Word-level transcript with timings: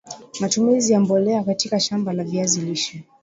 matumizi 0.39 0.93
ya 0.93 0.99
mbolea 0.99 1.43
katika 1.43 1.79
shamba 1.79 2.13
la 2.13 2.23
viazi 2.23 2.61
lishe 2.61 3.03